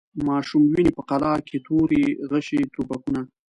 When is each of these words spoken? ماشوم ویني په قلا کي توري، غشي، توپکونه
ماشوم 0.27 0.63
ویني 0.73 0.91
په 0.97 1.01
قلا 1.09 1.33
کي 1.47 1.57
توري، 1.65 2.03
غشي، 2.29 2.61
توپکونه 2.73 3.21